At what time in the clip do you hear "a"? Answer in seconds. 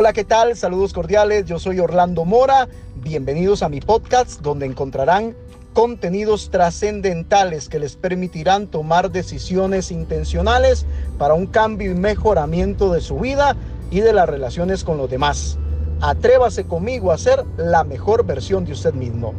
3.64-3.68, 17.10-17.18